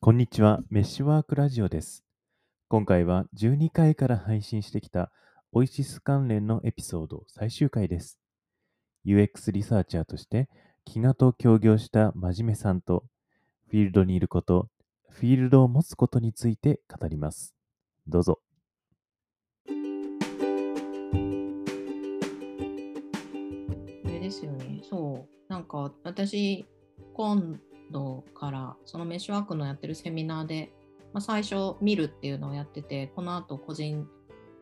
[0.00, 2.04] こんにちは、メッシュワークラジオです。
[2.68, 5.10] 今回は12回から配信してきた
[5.50, 8.20] オイシス関連のエピソード最終回です。
[9.04, 10.48] UX リサーチャーとして、
[10.86, 13.06] 飢餓と協業した真面目さんと、
[13.66, 14.68] フィールドにいること、
[15.10, 17.56] フィールドを持つことについて語ります。
[18.06, 18.40] どうぞ。
[24.28, 24.80] ですよね。
[24.88, 25.52] そう。
[25.52, 26.64] なんか私、
[27.14, 27.58] 今
[27.90, 30.72] 度からそのメッシュワークのやってるセミナーで、
[31.12, 34.06] まあ、最初見るっていうのをやってて、この後個人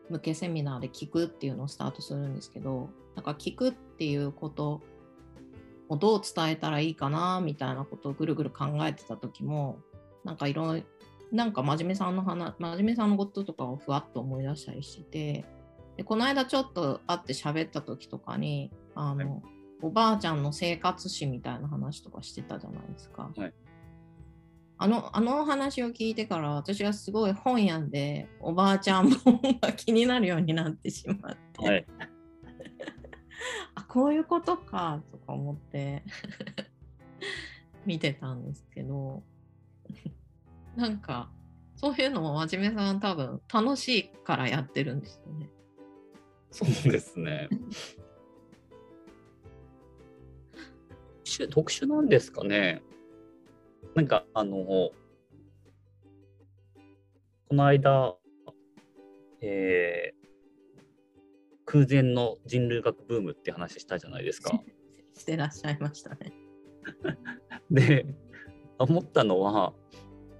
[0.09, 4.81] 向けセミナーで聞くっていうのをスタートするんですけど、なんか聞くっていうこと
[5.89, 9.79] をどう伝えたらいいかなみたいなことをぐるぐる考えてた時も、
[10.23, 10.85] なんかいろいろ、
[11.31, 15.45] なんか真面目さんの話、真面目さんのこととかをふわっと思い出したりしてて、
[15.97, 19.56] でこの間ちょっと会って喋った時とかにあの、はい。
[19.81, 23.31] おばあちゃんの生活史みたいな話とかしてたじゃないですか。
[23.35, 23.53] はい
[24.79, 31.85] あのあの話を聞いてから私はすごい本屋でおばあちゃん本が気になるようになってしまって、はい。
[33.73, 36.03] あこういうことかとか思って
[37.85, 39.23] 見てたんですけど
[40.75, 41.31] なんか
[41.75, 45.49] そういうのも真面目さん多分楽しいからやってるんですよね。
[46.51, 47.49] そうですね。
[51.27, 52.81] 殊特殊なんですかね。
[53.95, 54.93] なんかあの、こ
[57.51, 58.15] の間、
[59.41, 60.17] えー
[61.67, 64.51] 空前の人類学ブームって話したじゃないですか。
[65.13, 66.31] してらっしゃいましたね。
[67.69, 68.05] で、
[68.79, 69.73] 思ったのは、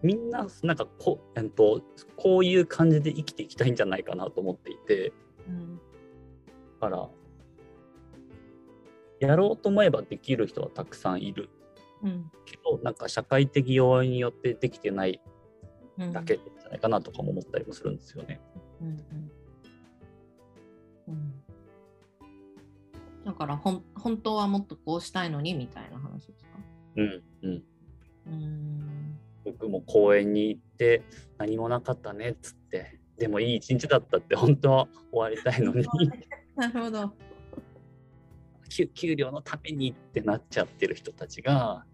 [0.02, 1.84] みんななんかこ,、えっと、
[2.16, 5.12] こういう感じで生きていきたいんじゃないかなと思っていて、
[5.48, 5.78] うん
[6.80, 7.10] だから、
[9.20, 11.50] やろうと思えばできる人はたくさんいる。
[12.04, 12.32] うん。
[12.46, 15.22] けど、なんか社会的要因によってできてない
[15.98, 16.14] うん。
[16.14, 18.40] だけじゃないかなとかも思ったりもするんですよね。
[18.82, 19.32] うんうん
[21.08, 21.34] うん。
[23.26, 26.50] だからほん本当はもっとこうしたいのにみたいな話ですか？
[26.96, 29.20] うんうん、うーん。
[29.46, 31.02] 僕も公園に行って
[31.38, 35.86] 何もなかったねっつってでもいい一日だったって本当は終わりたいのに。
[36.56, 37.14] なるほど。
[38.70, 41.86] 給給料のためにってなっちゃってる人たちが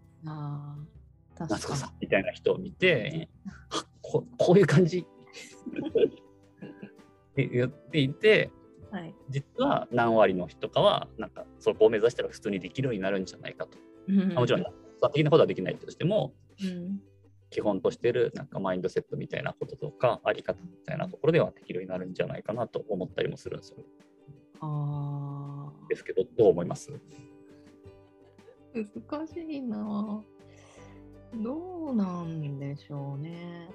[1.38, 3.28] 夏子かさんみたいな人を見て
[3.70, 5.04] あここういう感じっ
[7.34, 8.50] て言っていて
[8.94, 8.98] に。
[9.00, 9.14] はい。
[9.28, 13.78] 実は何割の人とかはなんかそこを目指したら普通にできるようになるんじゃないかと。
[14.06, 14.64] まあもちろん、
[15.12, 16.32] 的なことはできないとしても、
[16.62, 17.00] うん。
[17.50, 23.78] 基本としてるなんかマインドセットみたいなこととか、あり方みたいなところではできるようになるんじゃないかなと思ったりもするんですよ。
[24.60, 25.23] ああ、
[25.88, 26.92] ですけど、どう思います？
[28.72, 30.22] 難しいな。
[31.36, 33.68] どうなんでしょうね。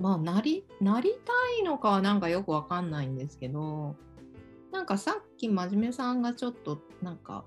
[0.00, 3.96] まあ、なり、なりたいのかはなんかよくわかんないんですけど、
[4.72, 7.44] なんかさっき真面目さんがちょっとなんか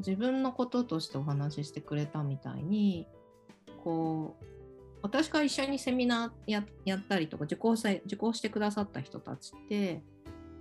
[0.00, 3.06] 自分のこととしてお話ししてくれたみたいに、
[3.84, 4.44] こう、
[5.00, 10.02] 私が一緒にセミナーやったりとか受講さ受講してくださった人たちって、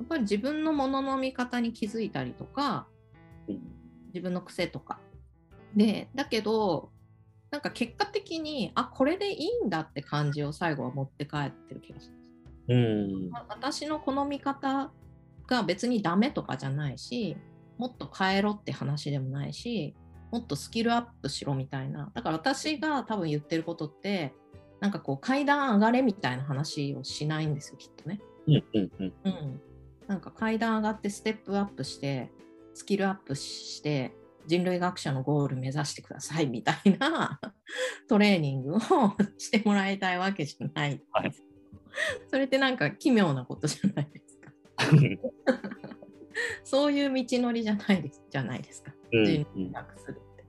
[0.03, 2.87] っぱり自分のものの見方に気づいたりとか、
[4.07, 4.99] 自分の癖とか。
[5.75, 6.91] で、だけど、
[7.49, 12.11] なんか結果的に、あ、これでいいんだって感じを最後は持って帰ってる気がす
[12.67, 12.75] る。
[12.75, 13.29] うん。
[13.29, 14.91] ま私の好み方
[15.47, 17.35] が別にダメとかじゃないし、
[17.77, 19.95] もっと変えろって話でもないし、
[20.31, 22.11] もっとスキルアップしろみたいな。
[22.13, 24.33] だから私が多分言ってることって、
[24.79, 28.21] なんかこう階段上がれみたいな話をしないんですよ、きっとね。
[28.47, 29.61] うんうんうん。
[30.11, 32.31] うん、なんか階段上がってステップアップして
[32.73, 34.13] スキルアップして
[34.47, 37.39] 人類学者のゴール目指してくださいみたいな
[38.09, 38.79] トレーニングを
[39.37, 41.31] してもらいたいわけじゃない、はい。
[42.27, 44.51] それってなんか奇妙なことじゃないですか。
[46.63, 48.93] そういう道のりじゃないですじゃないですか。
[49.13, 50.45] うん人類学するって、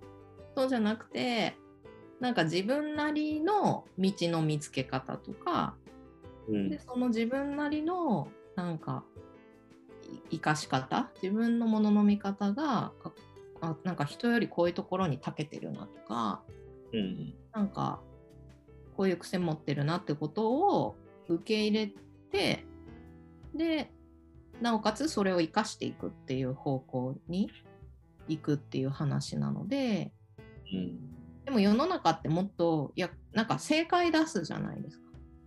[0.56, 1.56] そうじゃなくて
[2.21, 5.76] なんか自分なりの道の見つけ方とか
[6.49, 6.70] うん。
[6.70, 9.20] でその自分なりのなんかい
[10.31, 12.93] 生かし方自分のものの見方が
[13.85, 16.43] なんか人よりこういうところに長けてるなとか
[16.93, 18.00] うんなんか
[18.97, 20.97] こういう癖持ってるなってことを
[21.29, 21.93] 受け入れ
[22.31, 22.67] て
[23.55, 23.91] で
[24.61, 27.50] なおかつそれを生かしていくっていう方向に
[28.29, 30.12] 行くっていう話なので
[30.73, 31.12] うん
[31.44, 34.99] でも世の中ってもっといやなんか正解出すじゃないです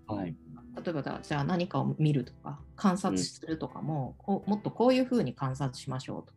[0.08, 0.14] か。
[0.14, 0.36] はい。
[0.76, 6.34] 例えばだじゃあ何かを見るとか観察するとかも、こうもっとこういうふうに観察しましょうと。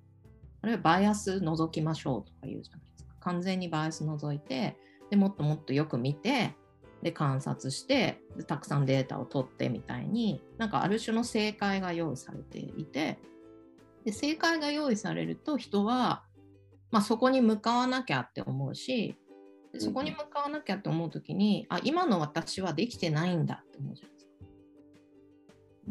[0.63, 3.15] あるいはバイアス除きましょうとか言うじゃないですか。
[3.21, 4.77] 完全にバイアス除いて
[5.11, 6.55] でもっともっとよく見て
[7.03, 13.19] で観察してでたくさんデータを取ってみたいになんかある種の正解が用意されていて
[14.05, 16.25] で正解が用意されると人は、
[16.91, 19.17] まあ、そこに向かわなきゃって思うし
[19.73, 24.18] でそこに向かわなきゃって思う時に、あ今の私はできてないんだって思うじゃない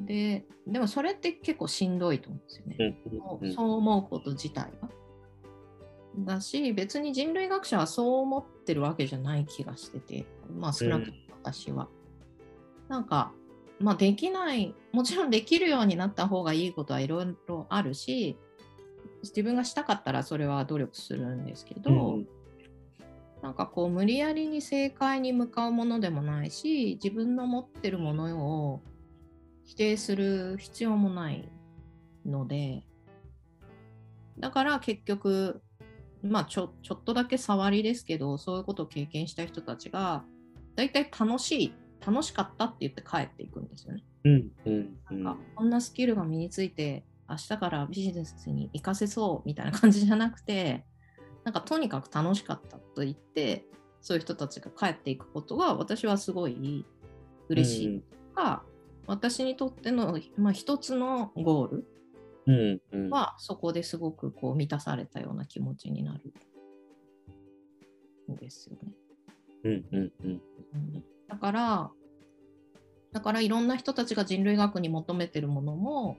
[0.05, 0.39] で。
[0.39, 2.75] ででもそれって結構しんどいと思うんですよね。
[2.79, 4.89] うんうんそう思うこと自体が。
[6.19, 10.25] だし別に人類学者はそう思ってるわけじゃない気がしてて
[10.57, 11.88] まあ少なくとも私は。
[12.89, 13.31] なんか
[13.79, 18.38] まあできないもちろんできるようになった方がいいことはいろいろあるし
[19.23, 22.27] 自分がしたかったらそれは努力するんですけど、うん
[23.41, 28.81] なんかこう無理やりに正解に向かうものでもないし自分の持ってるものを
[29.68, 31.48] 否定する必要もない
[32.25, 32.84] ので
[34.40, 35.62] だから結局
[36.24, 40.24] まあちょちょっとだけ触りですけどそういうことを経験した人たちが
[40.75, 41.74] 大体楽しい
[42.06, 44.04] 楽しかったって言って帰っていくんですよね。
[44.24, 44.52] うん。
[44.66, 45.24] うんうん。
[45.24, 45.36] なん。
[45.36, 50.86] かこんなスキルが身について明日からビジネスに活かせそうみたいな感じじゃなくて
[51.44, 53.66] なんかとにかく楽しかったと言って
[54.02, 56.86] そういう人たちが帰っていくことが私はすごい
[57.50, 58.04] 嬉しい
[58.36, 58.64] が、
[59.07, 61.83] 私にとっての、まあ、一つのゴー
[62.45, 66.33] ルはそこですごくこう満たされたような気持ちになる
[68.31, 68.92] んですよね。
[69.63, 70.42] うんうんうん。
[70.74, 71.04] うん。
[71.27, 71.92] だから、
[73.13, 76.18] だからいろんな人たちが人類学に求めてるものも、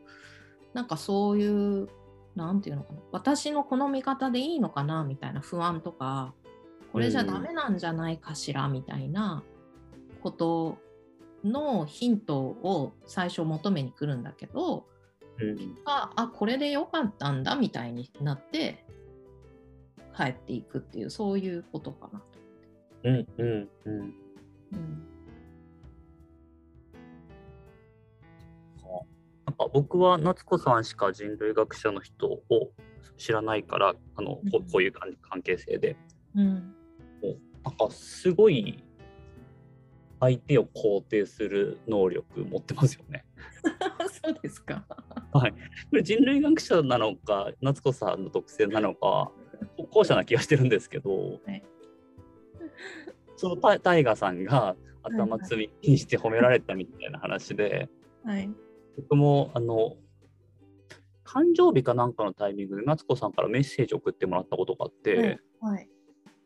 [0.72, 1.88] なんかそういう、
[2.34, 6.34] なんていうのかな、私のこの見方でいいのかなみたいな不安とか、
[6.92, 9.42] これじゃダメなんじゃないかしらみたいな
[10.22, 10.78] こと
[11.44, 14.86] のヒントを最初求めに来るんだけど、
[15.40, 15.76] うん。
[15.84, 18.84] ああこれでよかったんだみたいになって
[20.16, 22.26] 帰っていくっていうそういうことかなと。
[23.04, 23.94] うんうんうん。
[23.94, 25.08] うん。
[29.46, 32.42] なんか僕は夏子さんしか人類学者の人を
[33.16, 34.42] 知らないからあのこ
[34.74, 35.96] ういう関関係性で。
[36.34, 36.74] うん。
[37.64, 38.82] なんかすごい
[40.20, 43.24] 相手を肯定する能力持ってますよね。
[44.24, 44.84] そうですか。
[45.32, 45.58] はい、こ
[45.92, 49.30] れ人類学者なのか夏子さんの特性なのか
[49.90, 51.62] 後者な気がしてるんですけど、はい
[53.38, 54.74] そのタタイガさんが
[55.04, 57.88] 頭つみにして褒められたみたいな話で、
[58.24, 58.50] はい。
[58.96, 59.96] 僕もあの
[61.24, 65.88] 誕生日かなんかのタイミングで夏子さんからメッセージを送ってもらったことがあって、はい。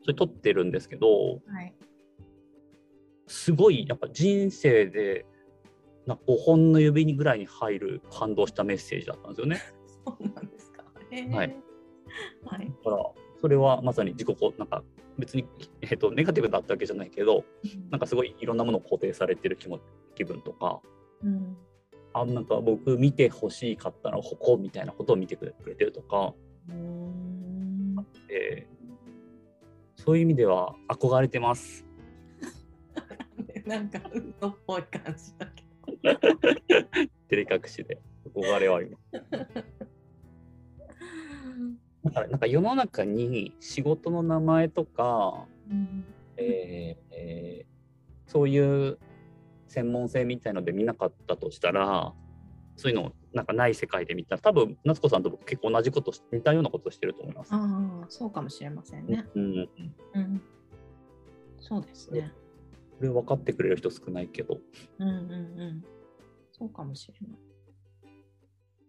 [0.02, 1.06] それ撮ってるんですけど
[1.46, 1.74] はい。
[3.32, 5.24] すごいやっぱ人生で
[6.06, 9.62] なんか5本の指にぐらいに入る感動したメッセージだったんですよね。
[10.04, 10.84] そうなんですか。
[11.10, 11.56] へーはい。
[12.44, 12.66] はい。
[12.84, 14.84] だからそれはまさに自己肯なんか
[15.18, 15.46] 別に、
[15.80, 17.44] えっと、ネガティブだったわけじゃないけど
[17.90, 19.80] なんかすごいいろんなものを肯定されてる気も
[20.14, 20.82] 気分とか
[21.22, 21.56] うん。
[22.12, 26.34] あなんか僕見てほしかったのはここみたいなことを見てくれてるとか、
[26.68, 28.06] うーん。
[28.28, 28.82] えー
[30.04, 31.86] そういう意味では憧れてます。
[33.66, 35.64] なんか嘘っぽい感じだけ
[36.02, 39.02] 照れ隠しで憧れはあります。
[42.04, 45.74] だからなんか世の中に仕事の名前とか、ど。
[45.74, 46.04] うん
[46.36, 47.72] えーえー
[48.32, 48.98] そういう
[49.68, 52.14] 専門性みたいので見なかったとしたら
[52.76, 57.52] そういうのなんかない世界で見たら多分夏子さんと僕結構同じことし似たようなことしてると思います。
[57.52, 57.58] あ
[58.04, 59.26] あ、そうかもしれませんね。
[59.34, 59.68] うん、
[60.14, 60.42] うん。
[61.60, 62.32] そうですね。
[62.98, 64.58] これ分かってくれる人少ないけど。
[64.98, 65.84] うんうんうん。
[66.52, 67.38] そうかもしれない。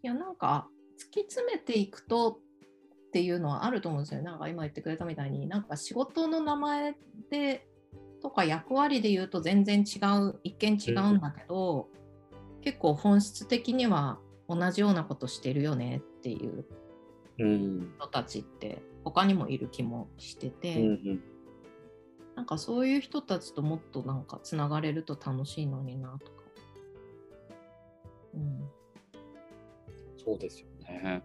[0.04, 0.68] いや、なんか、
[0.98, 2.40] 突き詰めていくと
[3.08, 4.26] っていうのはあると思うんですよね。
[4.26, 6.96] なんか今言ってくれたみたいに、なんか仕事の名前
[7.30, 7.68] で
[8.22, 11.90] とか役割で言うと全然違う、一見違うんだけど、
[12.62, 16.66] 結構本質的には同じようなことしてるよねっていう
[17.40, 21.24] うん人たちって他にもいる気もしてて、うんうん
[22.36, 26.44] なんかそういう人たちともっとなんかつながれると楽しいのになとか。
[28.34, 28.70] うん。
[30.18, 31.24] そうですよね。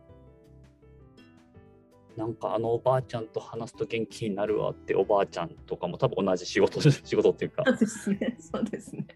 [2.16, 8.36] なんかあのおばあちゃんと話すと元気になるわっておばあちゃんとかも多分同じ仕事 仕事っていうかそうですね。
[8.40, 9.06] そうですね。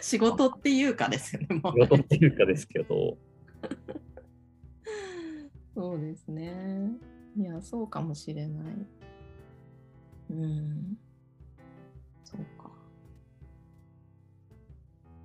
[0.00, 1.48] 仕事っていうかですよね。
[1.50, 3.18] 仕事っていうかですけど
[5.76, 6.90] そうですね。
[7.36, 8.74] いや、そうかもしれない。
[10.30, 10.95] うん。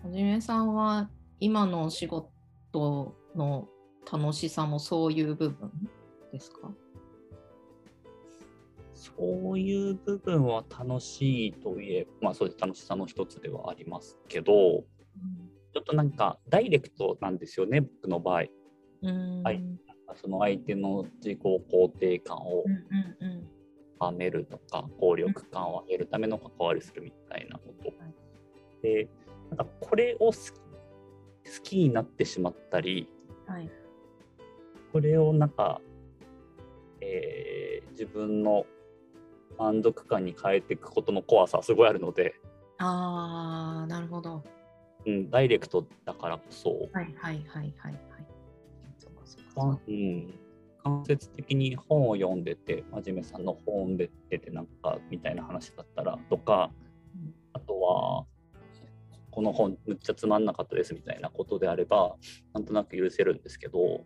[0.04, 3.68] はじめさんは今のお仕事の
[4.12, 5.72] 楽しさもそういう部分
[6.32, 6.72] ですか？
[8.96, 18.44] そういう部分は楽しいといえば、まあそうです楽しさの一つではありますけど、ちょっとなんかダイレクトなんですよね、僕の場合。
[19.04, 19.64] うんはい
[20.22, 23.48] その相手の自己肯定感をうんうんうん
[24.00, 27.94] 高めるとか、効力感を上げるための関わりするみたいなこと。
[28.82, 29.08] で、
[29.52, 30.34] なんかこれを好
[31.64, 33.08] きになってしまったり、
[33.46, 33.70] はい。
[34.92, 35.82] これをなんか、
[37.02, 38.66] えー自分の
[39.60, 42.34] 満足感に変えていくことの怖さはすごいあるので、
[42.80, 44.44] ああなるほど。
[45.06, 47.96] うん、ダイレクトだからこそ、はいはいはいはいはい。
[48.98, 50.34] そうかそうかそあうん、
[50.84, 56.72] 間接的に本を読んでて、真面目さんの本で出てなんかみたいな話だったらとか、
[57.16, 57.34] うん。
[57.54, 58.26] あとは、
[59.32, 62.16] この本むっちゃつまんなかったですみたいなことであれば、
[62.54, 64.02] なんとなく許せるんですけど、はい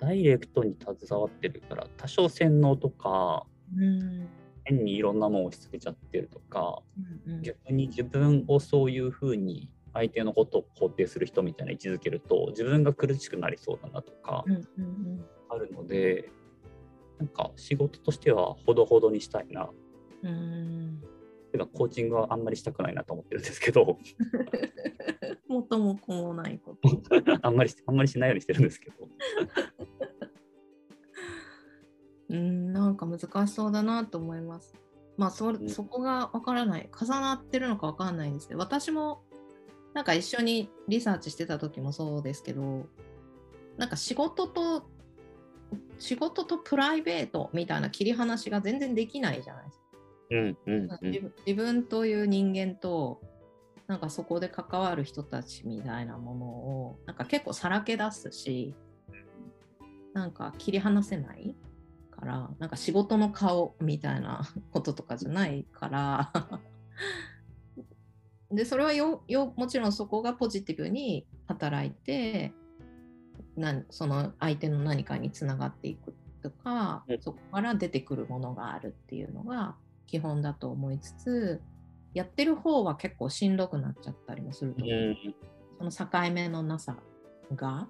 [0.00, 3.44] ダイレクトに携わってるから、多少洗脳とか、
[3.76, 4.28] うん
[4.64, 6.82] 変にいろんなものを押し付けちゃってるとか、
[7.26, 7.42] うんうん。
[7.42, 15.24] 逆に自分をそういうふうに相手のことを肯定する人みたいな位置づけると、自分が苦しくなりそうだなとかうんうん。
[15.48, 16.30] あるので、
[17.18, 19.68] なんか仕事としてはほどほどにしたいな。
[20.22, 21.02] うん
[21.50, 23.98] うんてかコーチングはあんまりしたくないなと思ってるんですけど、
[25.48, 26.88] 元も子もないこと。
[27.42, 29.08] あんまりあんまりしないようにしてるんですけど。
[32.30, 34.74] うんなんか難しそうだなと思います。
[35.16, 35.68] まあそん。
[35.68, 36.88] そこがわからない。
[36.98, 38.60] 重なってるのかわかんないんですけど。
[38.60, 39.24] 私も
[39.92, 42.86] なんか一緒にリサーチしてた時もそうですけど。
[43.76, 44.88] なんか仕事と
[45.98, 49.89] 仕事とプライベートみたいな切り離しが全然できないじゃないですか。
[50.30, 51.10] うんうんうん。
[51.10, 53.20] 自分自分という人間と
[53.86, 58.74] なんかそこで関わる人たちみたいなものをなんか結構さらけ出すし
[60.14, 61.56] なんか切り離せない
[62.10, 66.32] からなんか仕事の顔みたいなこととかじゃないから。
[68.52, 72.52] でそれはよよもちろんそこがポジティブに働いて
[73.56, 77.20] なんその相手の何かにつながっていくとかうん。
[77.20, 79.76] そこから出てくるものがあるっていうのが
[80.10, 81.60] 基本だと思いつつ
[82.14, 85.90] やってる方は結構しんどくなっちゃったりもすると思う、うん。
[85.92, 86.96] その境目のなさ
[87.54, 87.88] が。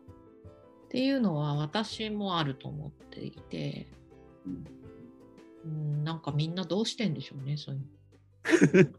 [0.85, 3.87] っていうのは私もあると思っていて、
[5.65, 8.91] うん、なんかみんなどうしてんでしょうねそういうの。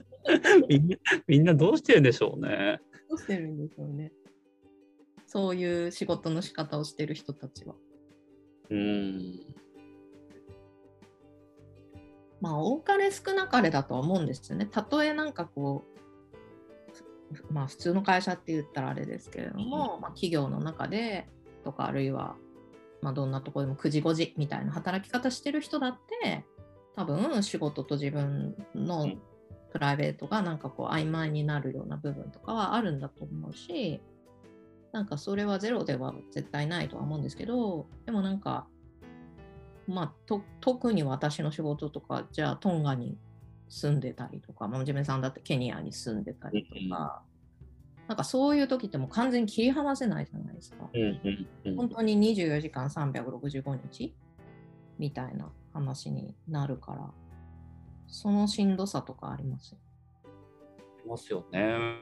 [0.68, 0.98] みんな
[1.28, 2.80] みんなどうしてるんでしょうね。
[3.10, 4.12] どうしてるんでしょうね。
[5.28, 7.76] そういう仕事の仕方をしてる人たちは。
[8.70, 9.40] うん
[12.42, 14.66] まあ多かれ少なかれだとは思うんですよね。
[14.66, 15.86] たとえなんかこ
[17.32, 21.30] うふまあ普通の会社って言ったらあれですけれども、まあ、企業の中で
[21.64, 22.36] とかあるいは、
[23.02, 26.44] まあ、どんなところでも9時5時みたいな働き方してる人だって
[26.96, 29.22] 多分仕事と自分のうん。
[29.72, 34.02] プライベートがなんかこう曖昧になるような部分とかはあるんだと思うし
[34.92, 38.68] なんかそれはゼロでは絶対ないとは思うんですけどでもなんか
[39.88, 43.18] まあ、と特に私の仕事とかじゃあトンガに
[43.70, 47.24] 住んでたりとか、まあ、ジメさんだってケニアに住んでたりとか、
[48.08, 50.90] なんかそういう時ってもう完全に切り離せないじゃないですか。
[50.94, 54.14] うんうんうん本当に24時間365日
[55.00, 57.10] みたいな話になるから、
[58.08, 59.78] そのしんどさとかありますよ。
[61.06, 62.02] いますよね。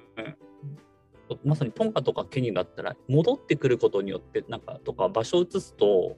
[1.43, 6.17] まさにトンガとかケニアだったら戻ってくることによってなんかとか場所を移すと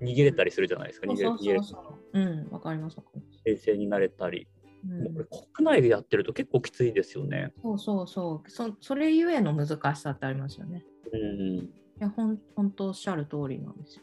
[0.00, 1.06] 逃げれたりするじゃないですか。
[1.06, 3.40] 逃げ逃げれそうん、わかりますわかります。
[3.44, 4.46] 冷静になれたり。
[4.86, 7.52] うんもうこれ国内でやってると結構きついですよね。
[7.62, 8.76] そうそうそうそ。
[8.80, 10.84] それゆえの難しさってありますよね。
[11.12, 14.02] うんいや、ほん本当おっしゃる通りなんですよ。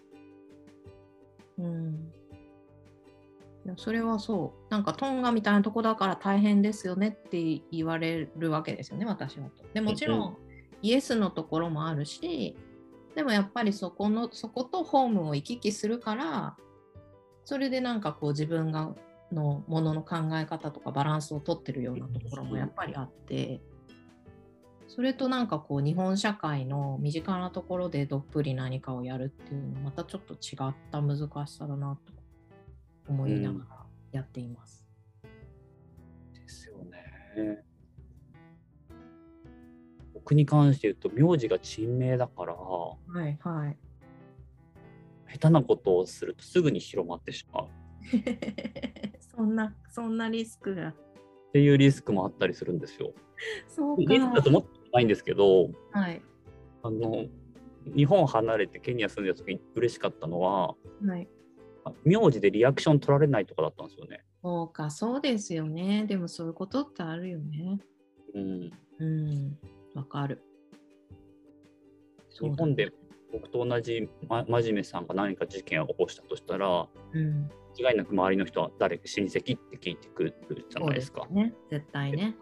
[1.60, 2.12] うん。
[3.65, 4.71] いやそれはそう。
[4.71, 9.63] なんかトンガみたいなとこだから大変ですよねって言われるわけですよね、私はと。
[9.74, 10.38] でもちろん
[10.81, 12.55] イエスのところもあるし、
[13.15, 16.57] でもやっぱりそこの、そことホームを行き来するから、
[17.43, 18.95] それでなんかこう自分が
[19.31, 23.61] のものの考え方とかバランスをとってるようなところもやっぱりあって、
[24.87, 32.13] それとなんかこう日本社会の身近なところでどっぷり何かをやるっていうのはまたちょっと違った難しさだなと
[33.07, 34.85] 思いながらやっています。
[36.33, 37.63] ですよね。
[40.23, 42.95] 僕に関して言うと名字が珍名だからは
[43.27, 43.77] いはい。
[45.33, 47.67] 下手なことをするとすぐに広まってしまうっ
[49.19, 50.93] そんなそんなリスクが。
[51.53, 53.13] ていうリスクもあったりするんですよ。
[53.67, 54.49] そうリスクだとか。
[54.49, 56.21] 思ってないんですけどはい
[56.83, 57.25] あの
[57.95, 60.75] 日本離れてケニア住んでた時に嬉しかったのは
[61.05, 61.27] はい。
[61.83, 64.23] あ名字でリアクション取られないとかだったんですよね。
[64.43, 66.05] そうか、そうですよね。
[66.07, 67.79] でもそういうことってあるよね。
[68.33, 69.57] うん、うん、
[69.95, 70.43] わかる。
[72.39, 72.91] 日本で
[73.31, 80.36] 僕と同じ、ま、真面目さんが何か事件を起こしたとしたらうん、間違いなく周りの人は誰親戚って聞いてくる
[80.69, 81.24] じゃないですか。
[81.27, 81.53] そうね。
[81.69, 82.36] 絶対ね。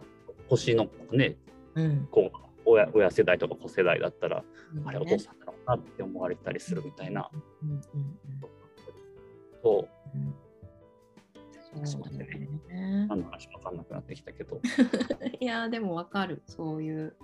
[0.47, 1.37] 星のね
[1.75, 2.07] うん。
[2.11, 4.43] こう親親世代とか子世代だったら、
[4.85, 7.29] あれおね父さんだろうなって思われたりするみたいな。
[7.63, 7.85] うんう。
[11.83, 13.05] そうだよね。
[13.07, 14.59] 何の話か分かんなくなってきたけど
[15.39, 16.41] いや、でもわかる。
[16.45, 17.15] そういう。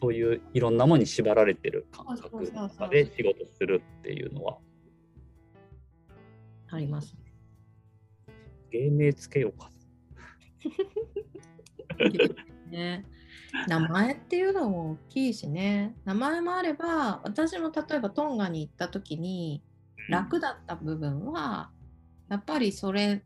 [0.00, 4.58] そういういろんなものに縛られてる感覚の中で仕事するっていうのは
[6.70, 7.16] あります
[8.70, 9.70] 芸名つけようか。
[12.70, 13.06] ね。
[13.66, 15.96] 名前っていうのも大きいしね。
[16.04, 19.62] 名前もあれば、私も例えばトンガに行った時に
[20.10, 21.70] 楽だった部分は、
[22.28, 23.24] やっぱりそれ、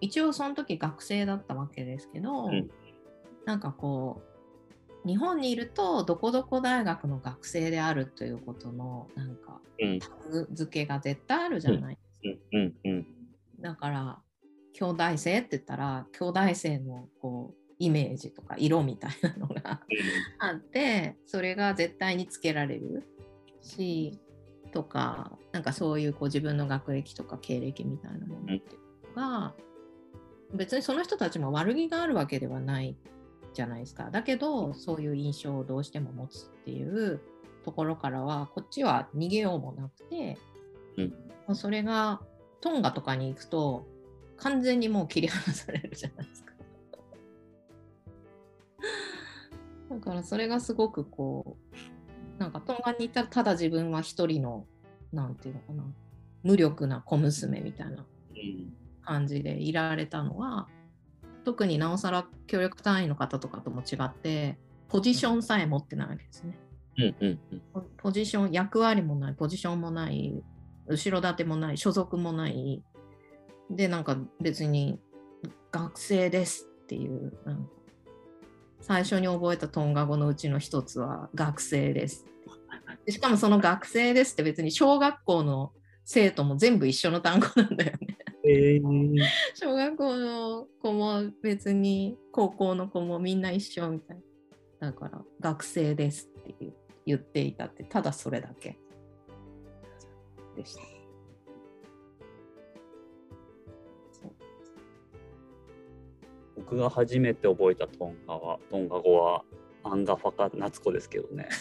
[0.00, 2.70] 一応その時学生だったわけですけど、うん
[3.46, 4.29] なんかこう、
[5.06, 9.98] 日本にいるとどこどこ大学の学生であるということのなんかうん。
[9.98, 12.40] タグ付けが絶対あるじゃないですか。
[12.52, 13.06] うんうんうん
[13.60, 14.18] だから
[14.72, 19.80] 兄弟生って言ったら兄弟生のこうイメージとか色みたいなのが
[20.38, 23.06] あってそれが絶対につけられる
[23.62, 24.18] し
[24.72, 29.54] とかなんかそういうこう自分の学歴とか経歴みたいなものっていうのが
[30.54, 32.96] 別にその人たちも悪気があるわけではない
[33.52, 34.10] じゃないですか。
[34.10, 37.20] だけどそういう印象をどうしても持つっていう
[37.64, 40.38] ところからはこっちは逃げようもなくて、
[40.96, 41.54] うん。
[41.54, 42.20] それが
[42.60, 43.86] トンガとかに行くと
[44.36, 46.54] 完全にもう切り離されるじゃないですか。
[49.90, 51.56] だからそれがすごくこ
[52.38, 54.66] うなんかトンガに行ったらただ自分は一人の
[55.12, 55.84] なんていうのかな
[56.42, 58.72] 無力な小娘みたいなうん。
[59.02, 60.68] 感じでいられたのは
[61.44, 66.58] 特になおさら協力隊員の方とかとも違ってポジションさえ持ってないわけですね。
[66.98, 70.42] うんうんうんポポジション役割もないポジションもない
[70.86, 72.82] 後ろ盾もない所属もない
[73.70, 74.98] でなんか別に
[75.70, 77.32] 学生ですっていう
[78.80, 82.26] 最初に覚えたトンガ語のうちの一つは学生です
[83.08, 85.72] しかもその学生ですって別に小学校の
[86.04, 88.18] 生徒も全部一緒の単語なんだよね。
[88.42, 89.18] えー
[89.54, 94.16] 小学校の子も別に高校の子もみんな一緒みたい
[94.80, 94.90] な。
[94.90, 96.74] だから学生ですって言う
[97.06, 98.78] 言っていたってただそれだけ
[100.56, 100.80] でした。
[104.12, 104.32] そう
[106.56, 109.44] 僕が初めて覚えたトンガはトンガ語は
[109.82, 111.48] アンガファカ夏子ですけどね。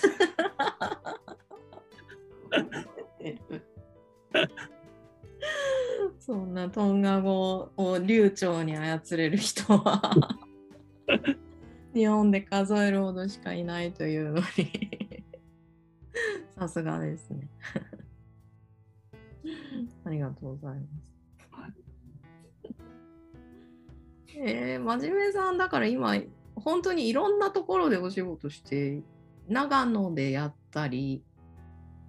[6.29, 10.15] そんなトンガ語を流暢に操れる人は
[11.91, 15.25] 日本で数えるほどしかいないというのに
[16.55, 17.49] さすがですね。
[20.05, 20.79] ありがとうござい
[21.51, 21.79] ます。
[24.37, 26.13] えー、真面目さんだから今
[26.53, 29.01] 本当にいろんなところでお仕事して
[29.47, 31.23] 長野でやったり、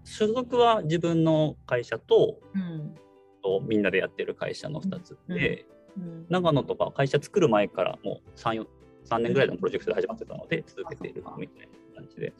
[0.04, 2.94] 所属は自分の会社とうん
[3.42, 6.26] とみんなでやってる会社の2つで、うん。
[6.28, 8.66] 長野とか会社作る前からもう 3,
[9.08, 12.32] 3年ぐらいのプロジェクトで始まってたので続けているみたいな感じで。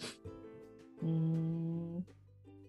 [1.03, 2.07] うーん。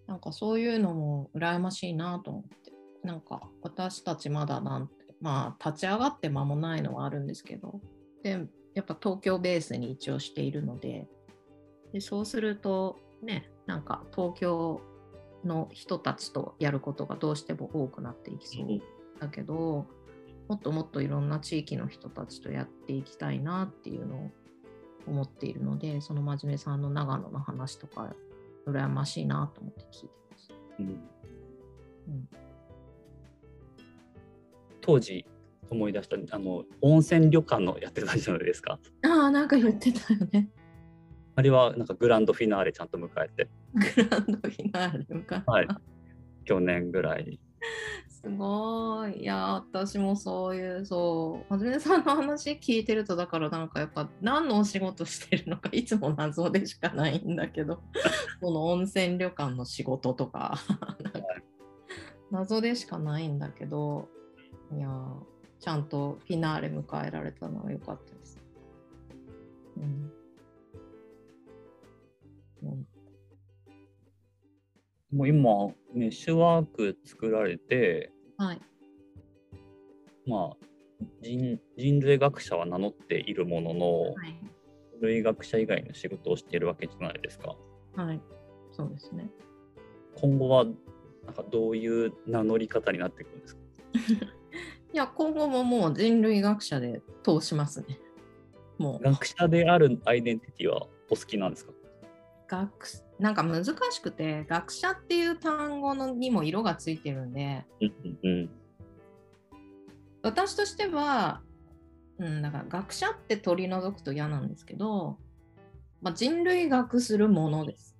[0.06, 7.80] なんかそういうのも羨ましいなと思ってなんか私たちまだなんてまあ立ち上がって間もないのはあるんですけど
[8.22, 11.08] でやっぱ東京ベースに一応しているので
[11.92, 14.80] でそうするとねなんか東京
[15.44, 18.66] の人たちとやることがどうしても多くなっていきそう
[19.20, 19.86] だけど
[20.48, 24.30] もっともっといろんな地域の人たちとやっていきたいなっていうのを
[25.06, 28.14] 思っているのでその真面目さんの長野の話とか
[28.66, 30.48] 羨ましいなと思って聞いてます。
[30.78, 32.28] うんうん
[34.84, 35.24] 当時
[35.70, 38.78] 思い出したあの温泉旅館のやってたじゃないですか。
[39.04, 40.50] ああなんか言ってたよね。
[41.34, 45.42] あれはなんかグランドフィナーレちゃんと迎えて、グランドフィナーレか。
[45.46, 45.68] はい、
[46.44, 47.40] 去年ぐらいに。
[48.08, 49.22] すごい。
[49.22, 57.82] いや私もそういうそう真面目さんの話聞いてるとだからなんかやっぱ何のお仕事してるのかいつも謎でしかないんだけど
[58.40, 60.58] この温泉旅館の仕事とか
[61.00, 61.20] なんか
[62.30, 64.08] 謎でしかないんだけど
[64.72, 64.88] いや
[65.58, 68.38] ちゃんとフィナーレ迎えられたのは良かったです。
[69.76, 70.21] うんうん
[72.62, 72.78] も
[75.24, 78.60] う今メッシュワーク作られてはい。
[80.26, 80.56] まあ
[81.20, 84.34] 人人類学者は名乗っているものの、はい。
[84.94, 87.56] 人類学者以外の仕事をしているわけじゃないですか。
[87.96, 88.20] はい。
[88.70, 89.28] そうですね。
[90.20, 93.60] 今後はなんかどういう名乗り方になっていくんですか？
[94.94, 97.98] いや、今後ももう人類学者で通しますね。
[98.78, 101.72] もう学者であるアイデンティティはお好きなんですか？
[102.52, 102.86] 学
[103.18, 107.86] なんか難しくて学者っていう単語のにも色がついてるんでう
[108.28, 108.50] ん
[110.22, 111.40] 私としては、
[112.18, 115.18] うん、だから学者って取り除くと嫌なんですけど、
[116.00, 117.96] まあ、人類学するものです。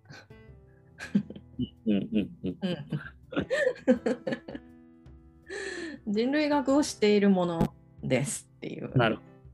[6.07, 8.93] 人類学をしているものですっていう。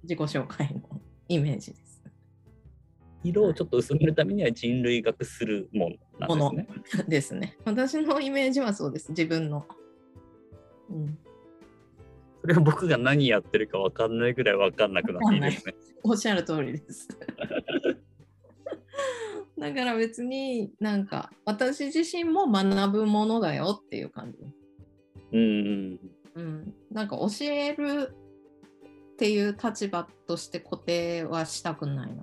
[0.02, 0.82] 自己紹介の
[1.28, 1.88] イメージです。
[3.28, 5.96] 色をちょっと薄めるためには人類学するもの
[6.36, 6.68] なんですね。
[7.08, 7.58] ですね。
[7.64, 9.10] 私のイメージはそうです。
[9.10, 9.66] 自分の。
[10.90, 11.18] うん、
[12.40, 15.74] それは僕が何やってるか分かんないぐらい分かんなくなっていいですね。
[16.02, 17.08] おっしゃる通りです。
[19.58, 24.38] だから別になんか私自身も学ぶものだよっていう感じ。
[25.32, 26.00] うんうん
[26.36, 28.14] うん、なんか教える
[29.14, 32.22] っていう立場として固定はしたくないな。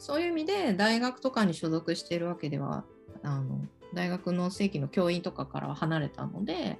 [0.00, 2.84] そういう意味で大学とかに所属しているわけでは
[3.22, 3.60] あの
[3.94, 6.78] 大学の正規の教員とかからは離れたので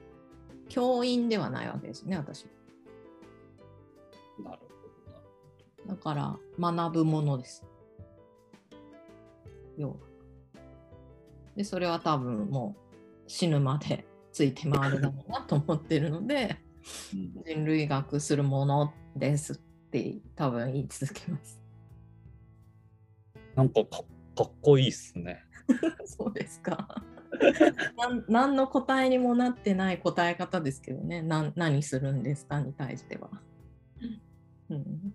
[0.71, 2.47] 教員ではないわけですね私。
[4.43, 5.13] なるほ
[5.87, 5.95] どな。
[5.95, 7.65] だから学ぶものです。
[9.77, 9.97] 要は。
[11.57, 16.57] で、それは多分もう死ぬまでついて回るだろうなと思ってるので、
[17.13, 19.57] うん人類学するものですっ
[19.91, 21.60] て多分言い続けます。
[23.61, 24.03] なんかか
[24.35, 25.45] かっこいいっすね。
[26.07, 27.05] そうですか。
[27.99, 31.21] なん何の答えにもなってない答え方ですけどね。
[31.21, 33.31] なん何するんですかに対しては。
[34.71, 35.15] うん。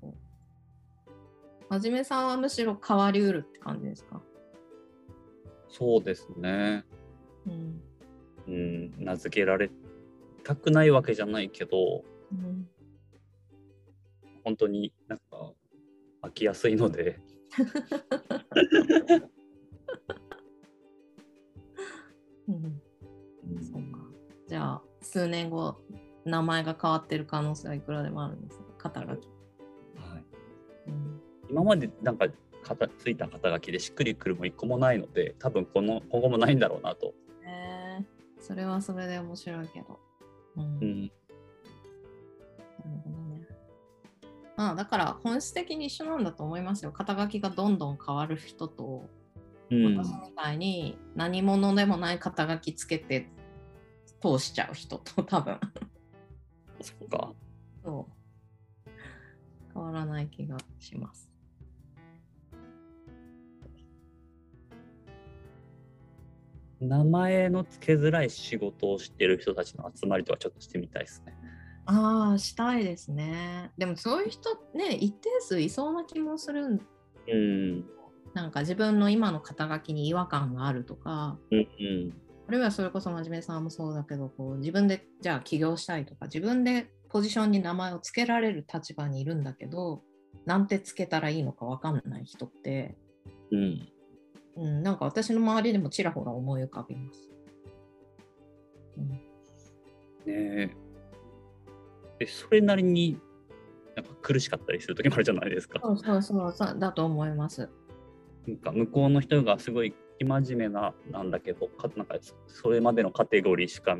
[0.00, 0.14] そう
[1.68, 4.20] はじめさんはむしろ変わりうるって感じですか、
[5.68, 6.84] そうですね。
[7.46, 7.80] うん
[8.48, 9.70] うん、名付けられ
[10.42, 12.02] たくないわけじゃないけど、
[12.32, 12.68] うん、
[14.42, 15.52] 本当になんか
[16.26, 17.18] 飽きやすいので、
[22.48, 22.80] うんうん
[23.62, 23.98] そうか。
[24.48, 25.76] じゃあ、数年後、
[26.24, 28.64] 名前が変わってる可能性はいくらでもあるんですね。
[28.78, 29.10] 肩書き。
[29.10, 29.20] はい、
[30.88, 32.26] うん今までなんか
[32.62, 37.08] 肩ついた肩書きでしっくりくるも一個もないので、多分この今後もないんだろうなと。
[37.42, 38.04] へえ
[38.40, 40.00] それはそれで面白いけど。
[40.56, 41.12] うんうん、なる
[43.04, 43.33] ほどね。
[44.56, 46.92] まあだから本質的に一緒なんだと思いますよ。
[46.92, 49.08] 肩書きがどんどん変わる人と、
[49.70, 53.30] うん私みたいに何者でもない肩書きつけて
[54.20, 55.58] 通しちゃう人と 多分
[56.80, 57.32] そっか。
[57.82, 58.90] そう
[59.72, 61.28] 変わらない気がします。
[66.80, 71.34] 名前の付けづらい仕事をしてる人たちの集まりとかちょっとしてみたいですね。
[71.86, 73.72] ああ、したいですね。
[73.76, 76.80] でもそういう人ね、一定数いそうな気もするん
[77.28, 77.84] うん。
[78.34, 82.14] なんか自分の今の肩書きに違和感があるとか、うんうん。
[82.48, 90.02] あるいはそれこそ真面目さんもそうだけどこう自分でじゃあ起業したいとか自分でポジションに名前を付けられる立場にいるんだけど
[90.44, 92.96] なんて付けたらいいのか分かんない人って、
[93.50, 93.88] うん。
[94.56, 97.30] うん、なんか私の周りでもちらほら思い浮かびます。
[98.98, 99.20] うんね
[100.26, 100.83] え。
[102.18, 103.18] で、それなりに
[103.96, 105.80] なんか苦しかったりする時もあるじゃないですか。
[105.82, 107.68] そうそうそうだと思います。
[108.46, 113.96] なんか向こうの人がすごい生真面目ななんだけど、かなんかそれまでのカテゴリーしか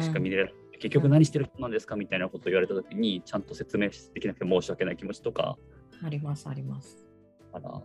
[0.00, 0.54] しか見れない。
[0.80, 1.96] 結局何してる人なんですか？
[1.96, 5.58] みたいなことを言われた時にちゃんと説明できなくて申し訳ない気持ちとか
[6.04, 7.04] ありますあります。
[7.52, 7.82] あら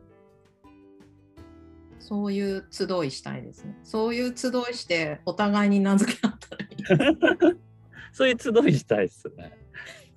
[1.99, 3.79] そういう集いしたいですね。
[3.83, 7.57] そういう集いしてお互いに名付け合ったらいい。
[8.13, 9.57] そういう集いしたいですね。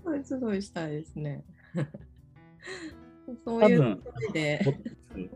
[0.05, 1.45] そういう集いしたいですね。
[3.45, 4.61] そう多いう分集いで
[5.17, 5.31] う ん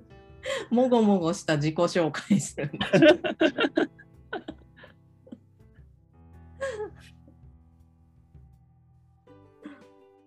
[0.70, 2.87] もごもごした自己紹介するんだ。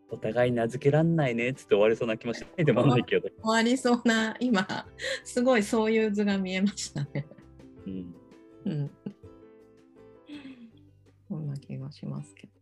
[0.09, 3.29] お互い名付けらんないねっつって終わりそうな気もしないでもないけど。
[3.29, 4.65] 終わりそうな、今、
[5.23, 7.27] すごいそういう図が見えましたね。
[7.85, 8.15] うん、
[8.65, 8.91] うん。
[11.73, 12.53] 気がしますけど。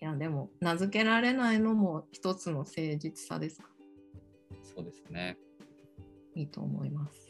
[0.00, 3.68] いやでも名付けられないのも一つの誠実さですか？
[4.74, 5.36] そうですね。
[6.34, 7.28] いいと思います。